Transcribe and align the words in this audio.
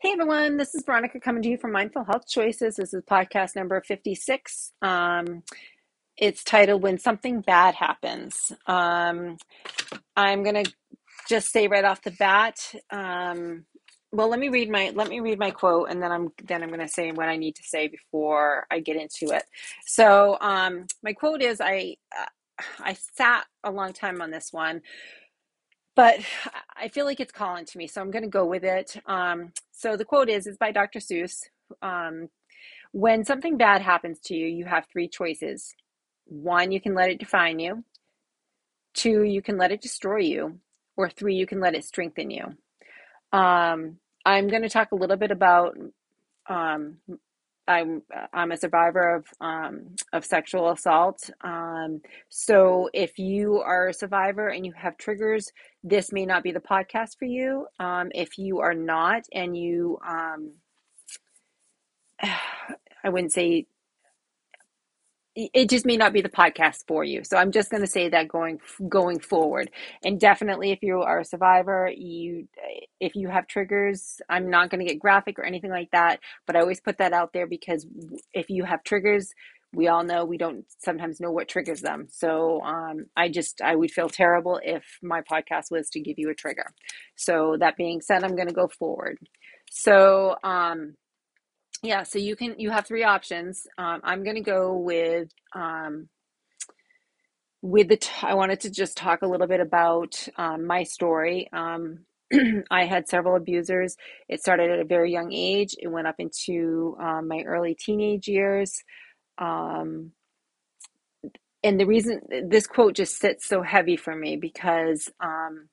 Hey 0.00 0.12
everyone, 0.12 0.58
this 0.58 0.76
is 0.76 0.84
Veronica 0.84 1.18
coming 1.18 1.42
to 1.42 1.48
you 1.48 1.58
from 1.58 1.72
Mindful 1.72 2.04
Health 2.04 2.28
Choices. 2.28 2.76
This 2.76 2.94
is 2.94 3.02
podcast 3.02 3.56
number 3.56 3.82
56. 3.84 4.72
Um, 4.80 5.42
it's 6.16 6.44
titled 6.44 6.82
When 6.82 6.98
Something 6.98 7.40
Bad 7.40 7.74
Happens. 7.74 8.52
Um, 8.68 9.38
I'm 10.14 10.44
going 10.44 10.62
to 10.62 10.72
just 11.28 11.50
say 11.50 11.66
right 11.66 11.84
off 11.84 12.00
the 12.02 12.12
bat, 12.12 12.60
um, 12.90 13.64
well, 14.12 14.28
let 14.28 14.38
me 14.38 14.50
read 14.50 14.70
my 14.70 14.92
let 14.94 15.08
me 15.08 15.18
read 15.18 15.40
my 15.40 15.50
quote, 15.50 15.90
and 15.90 16.00
then 16.00 16.12
I'm 16.12 16.28
then 16.44 16.62
I'm 16.62 16.68
going 16.68 16.78
to 16.78 16.86
say 16.86 17.10
what 17.10 17.26
I 17.26 17.36
need 17.36 17.56
to 17.56 17.64
say 17.64 17.88
before 17.88 18.68
I 18.70 18.78
get 18.78 18.94
into 18.94 19.34
it. 19.34 19.42
So, 19.84 20.38
um, 20.40 20.86
my 21.02 21.12
quote 21.12 21.42
is 21.42 21.60
I 21.60 21.96
uh, 22.16 22.26
I 22.78 22.96
sat 23.16 23.46
a 23.64 23.72
long 23.72 23.92
time 23.94 24.22
on 24.22 24.30
this 24.30 24.52
one, 24.52 24.80
but 25.98 26.20
I 26.76 26.86
feel 26.86 27.06
like 27.06 27.18
it's 27.18 27.32
calling 27.32 27.64
to 27.64 27.76
me, 27.76 27.88
so 27.88 28.00
I'm 28.00 28.12
going 28.12 28.22
to 28.22 28.28
go 28.28 28.46
with 28.46 28.62
it. 28.62 28.96
Um, 29.06 29.52
so 29.72 29.96
the 29.96 30.04
quote 30.04 30.28
is 30.28 30.46
is 30.46 30.56
by 30.56 30.70
Dr. 30.70 31.00
Seuss. 31.00 31.42
Um, 31.82 32.28
when 32.92 33.24
something 33.24 33.56
bad 33.56 33.82
happens 33.82 34.20
to 34.26 34.36
you, 34.36 34.46
you 34.46 34.64
have 34.64 34.86
three 34.86 35.08
choices. 35.08 35.74
One, 36.26 36.70
you 36.70 36.80
can 36.80 36.94
let 36.94 37.10
it 37.10 37.18
define 37.18 37.58
you. 37.58 37.82
Two, 38.94 39.24
you 39.24 39.42
can 39.42 39.58
let 39.58 39.72
it 39.72 39.80
destroy 39.80 40.18
you. 40.18 40.60
Or 40.96 41.10
three, 41.10 41.34
you 41.34 41.48
can 41.48 41.58
let 41.58 41.74
it 41.74 41.84
strengthen 41.84 42.30
you. 42.30 42.44
Um, 43.32 43.98
I'm 44.24 44.46
going 44.46 44.62
to 44.62 44.68
talk 44.68 44.92
a 44.92 44.96
little 44.96 45.16
bit 45.16 45.32
about. 45.32 45.76
Um, 46.48 46.98
I'm 47.68 48.02
I'm 48.32 48.52
a 48.52 48.56
survivor 48.56 49.16
of 49.16 49.26
um, 49.40 49.94
of 50.12 50.24
sexual 50.24 50.70
assault. 50.70 51.28
Um, 51.42 52.00
so 52.30 52.88
if 52.94 53.18
you 53.18 53.58
are 53.60 53.88
a 53.88 53.94
survivor 53.94 54.48
and 54.48 54.64
you 54.64 54.72
have 54.72 54.96
triggers, 54.96 55.52
this 55.84 56.12
may 56.12 56.24
not 56.24 56.42
be 56.42 56.50
the 56.50 56.60
podcast 56.60 57.18
for 57.18 57.26
you. 57.26 57.66
Um, 57.78 58.08
if 58.14 58.38
you 58.38 58.60
are 58.60 58.74
not, 58.74 59.24
and 59.32 59.56
you, 59.56 59.98
um, 60.06 60.52
I 62.22 63.08
wouldn't 63.10 63.32
say 63.32 63.66
it 65.38 65.70
just 65.70 65.86
may 65.86 65.96
not 65.96 66.12
be 66.12 66.20
the 66.20 66.28
podcast 66.28 66.84
for 66.88 67.04
you. 67.04 67.22
So 67.22 67.36
I'm 67.36 67.52
just 67.52 67.70
going 67.70 67.82
to 67.82 67.86
say 67.86 68.08
that 68.08 68.26
going 68.26 68.58
going 68.88 69.20
forward. 69.20 69.70
And 70.04 70.18
definitely 70.18 70.72
if 70.72 70.82
you 70.82 71.00
are 71.02 71.20
a 71.20 71.24
survivor, 71.24 71.90
you 71.96 72.48
if 72.98 73.14
you 73.14 73.28
have 73.28 73.46
triggers, 73.46 74.20
I'm 74.28 74.50
not 74.50 74.70
going 74.70 74.84
to 74.84 74.90
get 74.90 74.98
graphic 74.98 75.38
or 75.38 75.44
anything 75.44 75.70
like 75.70 75.90
that, 75.92 76.18
but 76.46 76.56
I 76.56 76.60
always 76.60 76.80
put 76.80 76.98
that 76.98 77.12
out 77.12 77.32
there 77.32 77.46
because 77.46 77.86
if 78.32 78.50
you 78.50 78.64
have 78.64 78.82
triggers, 78.82 79.32
we 79.72 79.86
all 79.86 80.02
know 80.02 80.24
we 80.24 80.38
don't 80.38 80.64
sometimes 80.78 81.20
know 81.20 81.30
what 81.30 81.46
triggers 81.46 81.82
them. 81.82 82.08
So 82.10 82.60
um, 82.62 83.06
I 83.16 83.28
just 83.28 83.60
I 83.60 83.76
would 83.76 83.92
feel 83.92 84.08
terrible 84.08 84.60
if 84.64 84.84
my 85.02 85.20
podcast 85.20 85.70
was 85.70 85.88
to 85.90 86.00
give 86.00 86.18
you 86.18 86.30
a 86.30 86.34
trigger. 86.34 86.72
So 87.14 87.56
that 87.60 87.76
being 87.76 88.00
said, 88.00 88.24
I'm 88.24 88.34
going 88.34 88.48
to 88.48 88.54
go 88.54 88.66
forward. 88.66 89.18
So 89.70 90.36
um, 90.42 90.94
yeah, 91.82 92.02
so 92.02 92.18
you 92.18 92.36
can 92.36 92.56
you 92.58 92.70
have 92.70 92.86
three 92.86 93.04
options. 93.04 93.66
Um, 93.78 94.00
I'm 94.04 94.24
going 94.24 94.36
to 94.36 94.42
go 94.42 94.76
with 94.76 95.30
um, 95.54 96.08
with 97.62 97.88
the. 97.88 97.96
T- 97.98 98.10
I 98.22 98.34
wanted 98.34 98.60
to 98.60 98.70
just 98.70 98.96
talk 98.96 99.22
a 99.22 99.26
little 99.28 99.46
bit 99.46 99.60
about 99.60 100.28
um, 100.36 100.66
my 100.66 100.84
story. 100.84 101.48
Um, 101.52 102.00
I 102.70 102.84
had 102.86 103.08
several 103.08 103.36
abusers. 103.36 103.96
It 104.28 104.40
started 104.40 104.70
at 104.70 104.80
a 104.80 104.84
very 104.84 105.12
young 105.12 105.32
age. 105.32 105.74
It 105.78 105.88
went 105.88 106.08
up 106.08 106.16
into 106.18 106.96
um, 107.00 107.28
my 107.28 107.42
early 107.46 107.74
teenage 107.74 108.28
years. 108.28 108.82
Um, 109.38 110.12
and 111.62 111.78
the 111.80 111.86
reason 111.86 112.20
this 112.48 112.66
quote 112.66 112.94
just 112.94 113.18
sits 113.18 113.46
so 113.46 113.62
heavy 113.62 113.96
for 113.96 114.14
me 114.14 114.36
because 114.36 115.10
um, 115.20 115.68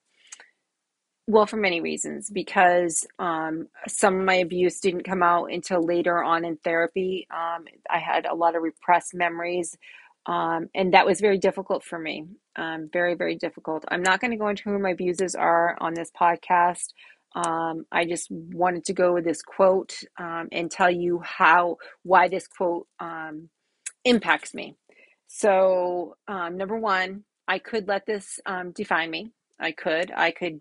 well, 1.27 1.47
for 1.47 1.57
many 1.57 1.81
reasons, 1.81 2.29
because 2.29 3.05
um, 3.17 3.67
some 3.87 4.19
of 4.19 4.25
my 4.25 4.35
abuse 4.35 4.79
didn't 4.79 5.03
come 5.05 5.23
out 5.23 5.45
until 5.51 5.81
later 5.83 6.23
on 6.23 6.45
in 6.45 6.57
therapy. 6.57 7.27
Um, 7.31 7.65
I 7.89 7.97
had 7.97 8.27
a 8.27 8.35
lot 8.35 8.55
of 8.55 8.61
repressed 8.61 9.15
memories, 9.15 9.75
um, 10.27 10.69
and 10.75 10.93
that 10.93 11.07
was 11.07 11.22
very 11.22 11.39
difficult 11.39 11.83
for 11.83 11.97
me. 11.97 12.27
Um, 12.55 12.89
very, 12.94 13.16
very 13.16 13.35
difficult. 13.35 13.85
I'm 13.89 14.03
not 14.03 14.22
going 14.22 14.31
to 14.31 14.38
go 14.38 14.50
into 14.50 14.63
who 14.69 14.77
my 14.77 14.91
abusers 14.91 15.33
are 15.33 15.75
on 15.81 15.95
this 15.95 16.11
podcast. 16.11 16.94
Um, 17.35 17.85
I 17.91 18.05
just 18.05 18.29
wanted 18.29 18.85
to 18.85 18.94
go 18.94 19.13
with 19.13 19.25
this 19.25 19.41
quote 19.41 19.97
um, 20.19 20.47
and 20.51 20.69
tell 20.69 20.91
you 20.91 21.21
how, 21.23 21.77
why 22.03 22.27
this 22.27 22.47
quote 22.47 22.88
impacts 24.05 24.53
me. 24.53 24.75
So, 25.27 26.16
number 26.29 26.77
one, 26.77 27.23
I 27.47 27.59
could 27.59 27.88
let 27.88 28.05
this 28.05 28.39
define 28.75 29.09
me. 29.09 29.31
I 29.59 29.71
could. 29.71 30.11
I 30.16 30.31
could 30.31 30.59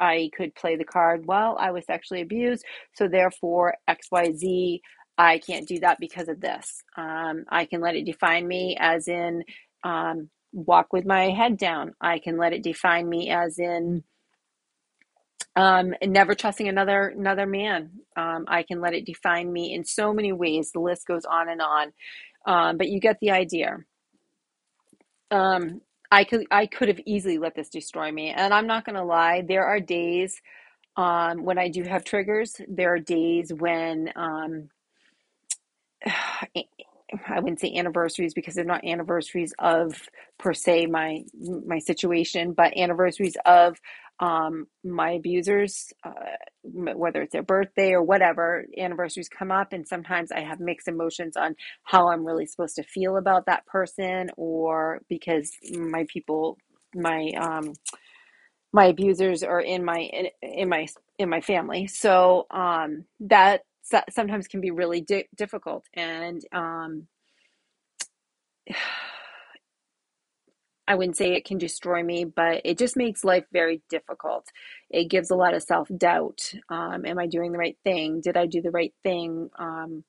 I 0.00 0.30
could 0.36 0.54
play 0.54 0.76
the 0.76 0.84
card, 0.84 1.26
well, 1.26 1.56
I 1.58 1.70
was 1.70 1.86
sexually 1.86 2.22
abused, 2.22 2.64
so 2.94 3.08
therefore 3.08 3.74
XYZ 3.88 4.80
I 5.18 5.38
can't 5.38 5.68
do 5.68 5.78
that 5.80 6.00
because 6.00 6.28
of 6.28 6.40
this. 6.40 6.82
Um, 6.96 7.44
I 7.48 7.66
can 7.66 7.80
let 7.80 7.96
it 7.96 8.06
define 8.06 8.48
me 8.48 8.76
as 8.80 9.08
in 9.08 9.44
um, 9.84 10.30
walk 10.52 10.92
with 10.92 11.04
my 11.04 11.30
head 11.30 11.56
down. 11.58 11.94
I 12.00 12.18
can 12.18 12.38
let 12.38 12.52
it 12.52 12.62
define 12.62 13.08
me 13.08 13.30
as 13.30 13.58
in 13.58 14.02
um, 15.54 15.94
never 16.02 16.34
trusting 16.34 16.68
another 16.68 17.08
another 17.08 17.46
man. 17.46 17.90
Um, 18.16 18.46
I 18.48 18.62
can 18.62 18.80
let 18.80 18.94
it 18.94 19.04
define 19.04 19.52
me 19.52 19.74
in 19.74 19.84
so 19.84 20.12
many 20.12 20.32
ways. 20.32 20.72
The 20.72 20.80
list 20.80 21.06
goes 21.06 21.24
on 21.24 21.48
and 21.48 21.60
on, 21.60 21.92
um, 22.46 22.78
but 22.78 22.88
you 22.88 23.00
get 23.00 23.18
the 23.20 23.30
idea. 23.32 23.76
Um, 25.30 25.82
I 26.12 26.24
could 26.24 26.46
I 26.52 26.66
could 26.66 26.88
have 26.90 27.00
easily 27.06 27.38
let 27.38 27.56
this 27.56 27.70
destroy 27.70 28.12
me. 28.12 28.30
And 28.32 28.54
I'm 28.54 28.68
not 28.68 28.86
gonna 28.86 29.04
lie, 29.06 29.42
there 29.48 29.66
are 29.66 29.80
days 29.80 30.42
um, 30.96 31.44
when 31.44 31.58
I 31.58 31.68
do 31.68 31.84
have 31.84 32.04
triggers. 32.04 32.60
There 32.68 32.94
are 32.94 33.00
days 33.00 33.52
when 33.54 34.12
um, 34.16 34.70
I 37.28 37.40
wouldn't 37.40 37.60
say 37.60 37.74
anniversaries 37.76 38.34
because 38.34 38.54
they're 38.54 38.64
not 38.64 38.84
anniversaries 38.84 39.54
of 39.58 39.94
per 40.38 40.54
se 40.54 40.86
my 40.86 41.24
my 41.66 41.78
situation, 41.78 42.54
but 42.54 42.76
anniversaries 42.76 43.36
of 43.46 43.78
um, 44.20 44.66
my 44.84 45.12
abusers, 45.12 45.92
uh, 46.04 46.12
whether 46.62 47.22
it's 47.22 47.32
their 47.32 47.42
birthday 47.42 47.92
or 47.92 48.02
whatever, 48.02 48.64
anniversaries 48.78 49.28
come 49.28 49.50
up, 49.50 49.72
and 49.72 49.86
sometimes 49.86 50.30
I 50.32 50.40
have 50.40 50.60
mixed 50.60 50.88
emotions 50.88 51.36
on 51.36 51.56
how 51.82 52.08
I'm 52.08 52.24
really 52.24 52.46
supposed 52.46 52.76
to 52.76 52.82
feel 52.82 53.16
about 53.16 53.46
that 53.46 53.66
person, 53.66 54.30
or 54.36 55.00
because 55.08 55.50
my 55.72 56.06
people, 56.08 56.58
my 56.94 57.32
um, 57.38 57.74
my 58.72 58.86
abusers 58.86 59.42
are 59.42 59.60
in 59.60 59.84
my 59.84 59.98
in, 59.98 60.28
in 60.42 60.68
my 60.68 60.86
in 61.18 61.28
my 61.28 61.40
family, 61.40 61.86
so 61.86 62.46
um, 62.50 63.04
that 63.20 63.62
sometimes 64.10 64.46
can 64.46 64.60
be 64.60 64.70
really 64.70 65.00
di- 65.00 65.28
difficult, 65.36 65.84
and 65.94 66.42
um, 66.52 67.06
I 70.88 70.96
wouldn't 70.96 71.16
say 71.16 71.32
it 71.34 71.44
can 71.44 71.58
destroy 71.58 72.02
me, 72.02 72.24
but 72.24 72.62
it 72.64 72.78
just 72.78 72.96
makes 72.96 73.24
life 73.24 73.44
very 73.52 73.82
difficult. 73.88 74.46
It 74.90 75.08
gives 75.10 75.30
a 75.30 75.36
lot 75.36 75.54
of 75.54 75.62
self 75.62 75.88
doubt. 75.96 76.52
Um, 76.68 77.06
am 77.06 77.18
I 77.18 77.26
doing 77.26 77.52
the 77.52 77.58
right 77.58 77.76
thing? 77.84 78.20
Did 78.20 78.36
I 78.36 78.46
do 78.46 78.60
the 78.62 78.70
right 78.72 78.94
thing? 79.02 79.50
Um, 79.58 80.04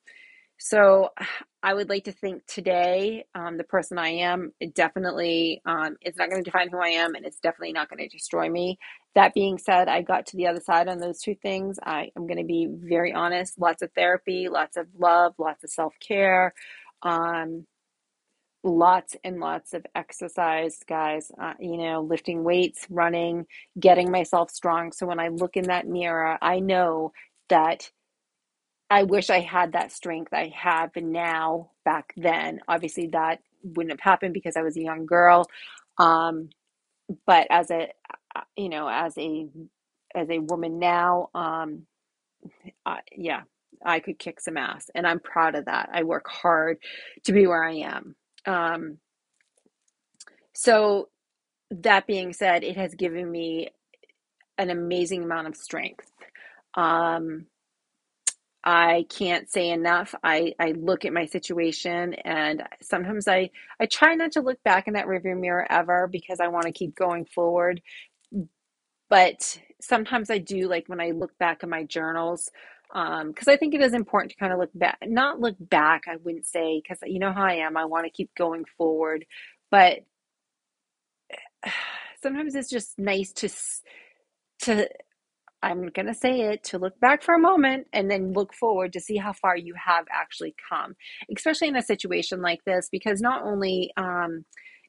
so 0.57 1.09
I 1.63 1.73
would 1.73 1.89
like 1.89 2.03
to 2.05 2.11
think 2.11 2.45
today, 2.45 3.25
um, 3.35 3.57
the 3.57 3.63
person 3.63 3.97
I 3.97 4.09
am, 4.09 4.51
it 4.59 4.75
definitely 4.75 5.61
um, 5.65 5.95
it's 6.01 6.17
not 6.17 6.29
going 6.29 6.43
to 6.43 6.49
define 6.49 6.69
who 6.69 6.79
I 6.79 6.89
am, 6.89 7.15
and 7.15 7.25
it's 7.25 7.39
definitely 7.39 7.71
not 7.73 7.89
going 7.89 7.99
to 7.99 8.07
destroy 8.09 8.49
me. 8.49 8.77
That 9.15 9.33
being 9.33 9.57
said, 9.57 9.87
I 9.87 10.01
got 10.01 10.25
to 10.27 10.37
the 10.37 10.47
other 10.47 10.59
side 10.59 10.89
on 10.89 10.97
those 10.99 11.19
two 11.21 11.35
things. 11.35 11.79
I 11.83 12.09
am 12.17 12.27
going 12.27 12.39
to 12.39 12.43
be 12.43 12.67
very 12.69 13.13
honest. 13.13 13.59
Lots 13.59 13.81
of 13.81 13.91
therapy, 13.93 14.49
lots 14.49 14.75
of 14.75 14.87
love, 14.99 15.35
lots 15.37 15.63
of 15.63 15.69
self 15.69 15.93
care. 16.05 16.53
Um, 17.03 17.65
lots 18.63 19.15
and 19.23 19.39
lots 19.39 19.73
of 19.73 19.85
exercise, 19.95 20.79
guys. 20.87 21.31
Uh, 21.39 21.53
you 21.59 21.77
know, 21.77 22.01
lifting 22.01 22.43
weights, 22.43 22.87
running, 22.89 23.45
getting 23.79 24.11
myself 24.11 24.51
strong. 24.51 24.91
So 24.91 25.05
when 25.05 25.19
I 25.19 25.29
look 25.29 25.57
in 25.57 25.65
that 25.65 25.87
mirror, 25.87 26.37
I 26.41 26.59
know 26.59 27.11
that 27.49 27.91
I 28.89 29.03
wish 29.03 29.29
I 29.29 29.39
had 29.39 29.73
that 29.73 29.91
strength 29.91 30.33
I 30.33 30.53
have 30.55 30.91
now 30.95 31.71
back 31.83 32.13
then. 32.15 32.61
Obviously, 32.67 33.07
that 33.07 33.39
wouldn't 33.63 33.91
have 33.91 33.99
happened 33.99 34.33
because 34.33 34.55
I 34.55 34.61
was 34.61 34.77
a 34.77 34.81
young 34.83 35.05
girl. 35.05 35.45
Um, 35.97 36.49
but 37.25 37.47
as 37.49 37.71
a, 37.71 37.89
uh, 38.35 38.41
you 38.55 38.69
know, 38.69 38.87
as 38.87 39.17
a 39.17 39.47
as 40.15 40.29
a 40.29 40.39
woman 40.39 40.79
now, 40.79 41.29
um, 41.33 41.87
uh, 42.85 42.97
yeah, 43.15 43.41
I 43.85 43.99
could 43.99 44.19
kick 44.19 44.39
some 44.39 44.57
ass, 44.57 44.89
and 44.95 45.07
I'm 45.07 45.19
proud 45.19 45.55
of 45.55 45.65
that. 45.65 45.89
I 45.91 46.03
work 46.03 46.27
hard 46.27 46.77
to 47.25 47.33
be 47.33 47.47
where 47.47 47.63
I 47.63 47.75
am. 47.75 48.15
Um, 48.45 48.99
so, 50.53 51.09
that 51.71 52.07
being 52.07 52.33
said, 52.33 52.63
it 52.63 52.77
has 52.77 52.95
given 52.95 53.29
me 53.31 53.69
an 54.57 54.69
amazing 54.69 55.23
amount 55.23 55.47
of 55.47 55.55
strength. 55.55 56.11
Um, 56.75 57.47
I 58.63 59.05
can't 59.09 59.49
say 59.51 59.71
enough. 59.71 60.15
I, 60.23 60.53
I 60.59 60.73
look 60.73 61.05
at 61.05 61.13
my 61.13 61.25
situation 61.25 62.13
and 62.13 62.63
sometimes 62.81 63.27
I, 63.27 63.49
I 63.79 63.87
try 63.87 64.15
not 64.15 64.33
to 64.33 64.41
look 64.41 64.63
back 64.63 64.87
in 64.87 64.93
that 64.95 65.07
rearview 65.07 65.39
mirror 65.39 65.67
ever 65.69 66.07
because 66.11 66.39
I 66.39 66.49
want 66.49 66.65
to 66.67 66.71
keep 66.71 66.95
going 66.95 67.25
forward. 67.25 67.81
But 69.09 69.59
sometimes 69.81 70.29
I 70.31 70.39
do, 70.39 70.67
like 70.67 70.87
when 70.87 71.01
I 71.01 71.11
look 71.11 71.37
back 71.39 71.63
in 71.63 71.69
my 71.69 71.83
journals, 71.83 72.51
because 72.93 73.47
um, 73.47 73.53
I 73.53 73.57
think 73.57 73.73
it 73.73 73.81
is 73.81 73.93
important 73.93 74.31
to 74.31 74.37
kind 74.37 74.53
of 74.53 74.59
look 74.59 74.69
back, 74.75 74.99
not 75.03 75.39
look 75.39 75.55
back, 75.59 76.03
I 76.07 76.17
wouldn't 76.17 76.45
say, 76.45 76.79
because 76.81 76.99
you 77.05 77.17
know 77.19 77.33
how 77.33 77.43
I 77.43 77.55
am, 77.55 77.75
I 77.75 77.85
want 77.85 78.05
to 78.05 78.11
keep 78.11 78.29
going 78.37 78.65
forward, 78.77 79.25
but 79.71 79.99
sometimes 82.21 82.55
it's 82.55 82.69
just 82.69 82.99
nice 82.99 83.33
to 83.33 83.49
to 84.61 84.87
I'm 85.63 85.87
going 85.87 86.07
to 86.07 86.13
say 86.13 86.41
it 86.41 86.63
to 86.65 86.77
look 86.77 86.99
back 86.99 87.23
for 87.23 87.33
a 87.33 87.39
moment 87.39 87.87
and 87.93 88.11
then 88.11 88.33
look 88.33 88.53
forward 88.53 88.91
to 88.93 88.99
see 88.99 89.15
how 89.15 89.31
far 89.31 89.55
you 89.55 89.73
have 89.75 90.05
actually 90.11 90.55
come, 90.69 90.93
especially 91.35 91.69
in 91.69 91.77
a 91.77 91.81
situation 91.81 92.41
like 92.41 92.59
this, 92.65 92.89
because 92.91 93.21
not 93.21 93.43
only, 93.43 93.91
um, 93.95 94.43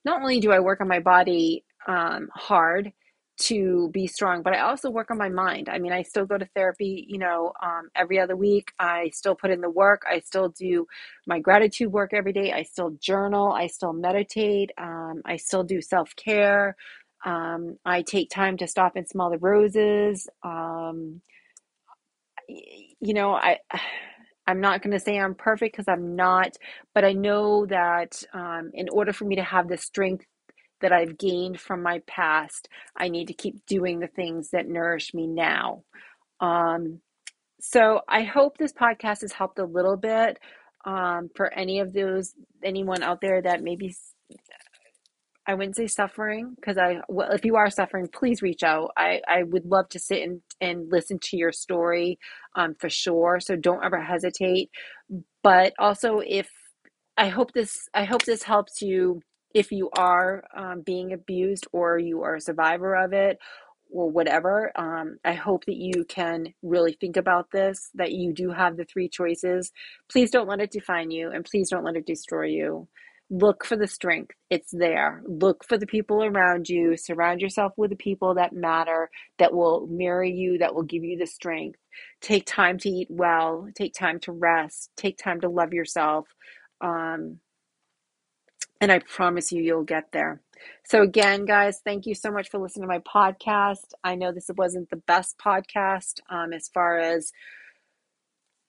not 0.04 0.20
only 0.20 0.40
do 0.40 0.50
I 0.50 0.58
work 0.58 0.80
on 0.80 0.88
my 0.88 0.98
body 0.98 1.64
um, 1.86 2.28
hard 2.34 2.92
to 3.36 3.90
be 3.92 4.06
strong, 4.06 4.42
but 4.42 4.54
I 4.54 4.60
also 4.60 4.90
work 4.90 5.10
on 5.10 5.18
my 5.18 5.28
mind. 5.28 5.68
I 5.68 5.78
mean, 5.78 5.92
I 5.92 6.02
still 6.02 6.26
go 6.26 6.38
to 6.38 6.46
therapy, 6.54 7.06
you 7.08 7.18
know, 7.18 7.52
um, 7.62 7.90
every 7.96 8.18
other 8.20 8.36
week. 8.36 8.72
I 8.78 9.10
still 9.12 9.34
put 9.34 9.50
in 9.50 9.60
the 9.60 9.70
work. 9.70 10.02
I 10.10 10.20
still 10.20 10.50
do 10.50 10.86
my 11.26 11.40
gratitude 11.40 11.92
work 11.92 12.12
every 12.14 12.32
day. 12.32 12.52
I 12.52 12.62
still 12.62 12.90
journal. 13.00 13.52
I 13.52 13.66
still 13.68 13.92
meditate. 13.92 14.70
Um, 14.78 15.22
I 15.24 15.36
still 15.36 15.64
do 15.64 15.80
self 15.82 16.14
care. 16.16 16.76
Um, 17.24 17.78
I 17.84 18.02
take 18.02 18.30
time 18.30 18.56
to 18.58 18.68
stop 18.68 18.96
and 18.96 19.08
smell 19.08 19.30
the 19.30 19.38
roses. 19.38 20.28
Um, 20.44 21.20
you 22.48 23.14
know, 23.14 23.34
I 23.34 23.58
I'm 24.46 24.60
not 24.60 24.82
going 24.82 24.92
to 24.92 25.00
say 25.00 25.18
I'm 25.18 25.34
perfect 25.34 25.72
because 25.74 25.88
I'm 25.88 26.16
not, 26.16 26.56
but 26.94 27.02
I 27.04 27.14
know 27.14 27.64
that 27.66 28.22
um, 28.34 28.70
in 28.74 28.90
order 28.90 29.12
for 29.12 29.24
me 29.24 29.36
to 29.36 29.42
have 29.42 29.68
the 29.68 29.78
strength 29.78 30.26
that 30.84 30.92
I've 30.92 31.16
gained 31.16 31.58
from 31.58 31.82
my 31.82 32.02
past, 32.06 32.68
I 32.94 33.08
need 33.08 33.28
to 33.28 33.32
keep 33.34 33.64
doing 33.64 34.00
the 34.00 34.06
things 34.06 34.50
that 34.50 34.68
nourish 34.68 35.14
me 35.14 35.26
now. 35.26 35.82
Um, 36.40 37.00
so 37.58 38.02
I 38.06 38.24
hope 38.24 38.58
this 38.58 38.74
podcast 38.74 39.22
has 39.22 39.32
helped 39.32 39.58
a 39.58 39.64
little 39.64 39.96
bit 39.96 40.38
um, 40.84 41.30
for 41.34 41.50
any 41.54 41.80
of 41.80 41.94
those 41.94 42.34
anyone 42.62 43.02
out 43.02 43.22
there 43.22 43.40
that 43.40 43.62
maybe 43.62 43.94
I 45.46 45.54
wouldn't 45.54 45.76
say 45.76 45.86
suffering 45.86 46.52
because 46.54 46.76
I, 46.76 46.98
well, 47.08 47.30
if 47.30 47.46
you 47.46 47.56
are 47.56 47.70
suffering, 47.70 48.08
please 48.12 48.42
reach 48.42 48.62
out. 48.62 48.90
I, 48.94 49.22
I 49.26 49.44
would 49.44 49.64
love 49.64 49.88
to 49.90 49.98
sit 49.98 50.22
and, 50.22 50.42
and 50.60 50.92
listen 50.92 51.18
to 51.22 51.38
your 51.38 51.52
story 51.52 52.18
um, 52.54 52.74
for 52.78 52.90
sure. 52.90 53.40
So 53.40 53.56
don't 53.56 53.82
ever 53.82 54.02
hesitate. 54.02 54.68
But 55.42 55.72
also, 55.78 56.20
if 56.20 56.50
I 57.16 57.28
hope 57.28 57.52
this, 57.52 57.88
I 57.94 58.04
hope 58.04 58.24
this 58.24 58.42
helps 58.42 58.82
you 58.82 59.22
if 59.54 59.72
you 59.72 59.90
are 59.96 60.44
um, 60.56 60.82
being 60.82 61.12
abused 61.12 61.66
or 61.72 61.98
you 61.98 62.22
are 62.22 62.36
a 62.36 62.40
survivor 62.40 62.96
of 62.96 63.12
it 63.12 63.38
or 63.90 64.10
whatever. 64.10 64.72
Um, 64.76 65.18
I 65.24 65.34
hope 65.34 65.64
that 65.66 65.76
you 65.76 66.04
can 66.08 66.54
really 66.62 66.96
think 67.00 67.16
about 67.16 67.50
this, 67.52 67.90
that 67.94 68.12
you 68.12 68.32
do 68.32 68.50
have 68.50 68.76
the 68.76 68.84
three 68.84 69.08
choices. 69.08 69.72
Please 70.10 70.30
don't 70.30 70.48
let 70.48 70.60
it 70.60 70.72
define 70.72 71.10
you 71.10 71.30
and 71.30 71.44
please 71.44 71.70
don't 71.70 71.84
let 71.84 71.96
it 71.96 72.06
destroy 72.06 72.46
you. 72.46 72.88
Look 73.30 73.64
for 73.64 73.76
the 73.76 73.86
strength. 73.86 74.32
It's 74.50 74.70
there. 74.72 75.22
Look 75.26 75.64
for 75.64 75.78
the 75.78 75.86
people 75.86 76.22
around 76.22 76.68
you. 76.68 76.96
Surround 76.96 77.40
yourself 77.40 77.72
with 77.76 77.90
the 77.90 77.96
people 77.96 78.34
that 78.34 78.52
matter, 78.52 79.10
that 79.38 79.54
will 79.54 79.86
mirror 79.86 80.24
you, 80.24 80.58
that 80.58 80.74
will 80.74 80.82
give 80.82 81.04
you 81.04 81.16
the 81.16 81.26
strength. 81.26 81.78
Take 82.20 82.44
time 82.46 82.78
to 82.78 82.90
eat 82.90 83.08
well. 83.10 83.68
Take 83.74 83.94
time 83.94 84.20
to 84.20 84.32
rest. 84.32 84.90
Take 84.96 85.16
time 85.16 85.40
to 85.40 85.48
love 85.48 85.72
yourself. 85.72 86.26
Um, 86.80 87.38
and 88.84 88.92
I 88.92 88.98
promise 88.98 89.50
you, 89.50 89.62
you'll 89.62 89.82
get 89.82 90.12
there. 90.12 90.42
So, 90.84 91.00
again, 91.00 91.46
guys, 91.46 91.80
thank 91.82 92.04
you 92.04 92.14
so 92.14 92.30
much 92.30 92.50
for 92.50 92.58
listening 92.58 92.86
to 92.86 92.94
my 92.94 92.98
podcast. 92.98 93.94
I 94.04 94.14
know 94.14 94.30
this 94.30 94.50
wasn't 94.58 94.90
the 94.90 94.96
best 94.96 95.38
podcast 95.38 96.20
um, 96.28 96.52
as 96.52 96.68
far 96.68 96.98
as 96.98 97.32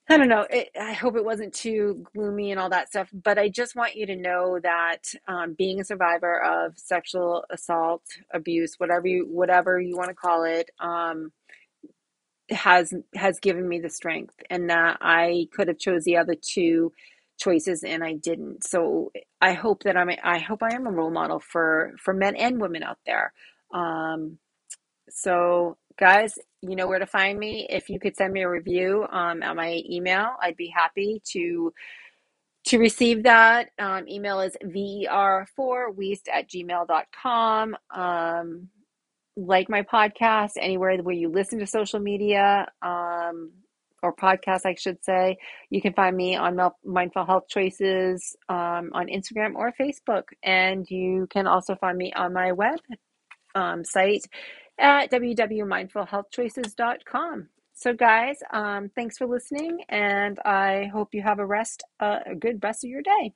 I 0.08 0.16
don't 0.16 0.28
know. 0.28 0.46
It, 0.48 0.70
I 0.80 0.94
hope 0.94 1.16
it 1.16 1.24
wasn't 1.24 1.52
too 1.52 2.06
gloomy 2.14 2.50
and 2.50 2.58
all 2.58 2.70
that 2.70 2.88
stuff, 2.88 3.10
but 3.12 3.38
I 3.38 3.50
just 3.50 3.76
want 3.76 3.96
you 3.96 4.06
to 4.06 4.16
know 4.16 4.58
that 4.62 5.02
um, 5.28 5.52
being 5.52 5.80
a 5.80 5.84
survivor 5.84 6.42
of 6.42 6.78
sexual 6.78 7.44
assault, 7.50 8.02
abuse, 8.32 8.76
whatever 8.78 9.06
you 9.06 9.26
whatever 9.30 9.78
you 9.78 9.96
want 9.98 10.08
to 10.08 10.14
call 10.14 10.44
it, 10.44 10.70
um, 10.80 11.30
has 12.48 12.94
has 13.14 13.38
given 13.38 13.68
me 13.68 13.80
the 13.80 13.90
strength, 13.90 14.36
and 14.48 14.70
that 14.70 14.96
I 15.02 15.48
could 15.52 15.68
have 15.68 15.78
chose 15.78 16.04
the 16.04 16.16
other 16.16 16.36
two 16.40 16.92
choices 17.38 17.84
and 17.84 18.02
I 18.02 18.14
didn't. 18.14 18.64
So 18.64 19.12
I 19.40 19.52
hope 19.52 19.82
that 19.84 19.96
I'm 19.96 20.10
I 20.22 20.38
hope 20.38 20.62
I 20.62 20.74
am 20.74 20.86
a 20.86 20.90
role 20.90 21.10
model 21.10 21.40
for 21.40 21.92
for 22.02 22.14
men 22.14 22.36
and 22.36 22.60
women 22.60 22.82
out 22.82 22.98
there. 23.06 23.32
Um, 23.72 24.38
so 25.10 25.76
guys, 25.98 26.38
you 26.62 26.76
know 26.76 26.86
where 26.86 26.98
to 26.98 27.06
find 27.06 27.38
me. 27.38 27.66
If 27.70 27.88
you 27.88 27.98
could 27.98 28.16
send 28.16 28.32
me 28.32 28.42
a 28.42 28.48
review 28.48 29.06
um, 29.10 29.42
at 29.42 29.56
my 29.56 29.82
email, 29.88 30.30
I'd 30.42 30.56
be 30.56 30.68
happy 30.68 31.22
to 31.32 31.72
to 32.66 32.78
receive 32.78 33.22
that. 33.24 33.70
Um, 33.78 34.08
email 34.08 34.40
is 34.40 34.56
ver4weist 34.64 36.28
at 36.32 36.48
gmail.com. 36.50 37.76
Um, 37.94 38.68
like 39.36 39.68
my 39.68 39.82
podcast 39.82 40.52
anywhere 40.58 40.96
where 40.98 41.14
you 41.14 41.28
listen 41.28 41.58
to 41.58 41.66
social 41.66 42.00
media 42.00 42.66
um, 42.82 43.52
or 44.06 44.14
podcast, 44.14 44.64
I 44.64 44.74
should 44.74 45.04
say. 45.04 45.36
You 45.70 45.82
can 45.82 45.92
find 45.92 46.16
me 46.16 46.36
on 46.36 46.56
Mindful 46.84 47.26
Health 47.26 47.48
Choices 47.48 48.36
um, 48.48 48.90
on 48.92 49.08
Instagram 49.08 49.56
or 49.56 49.72
Facebook. 49.78 50.28
And 50.42 50.90
you 50.90 51.26
can 51.30 51.46
also 51.46 51.74
find 51.74 51.98
me 51.98 52.12
on 52.12 52.32
my 52.32 52.52
web 52.52 52.78
um, 53.54 53.84
site 53.84 54.24
at 54.78 55.10
www.mindfulhealthchoices.com. 55.10 57.48
So, 57.78 57.92
guys, 57.92 58.38
um, 58.52 58.90
thanks 58.94 59.18
for 59.18 59.26
listening, 59.26 59.84
and 59.90 60.38
I 60.46 60.88
hope 60.94 61.12
you 61.12 61.20
have 61.20 61.40
a 61.40 61.46
rest, 61.46 61.82
uh, 62.00 62.20
a 62.24 62.34
good 62.34 62.58
rest 62.62 62.84
of 62.84 62.90
your 62.90 63.02
day. 63.02 63.34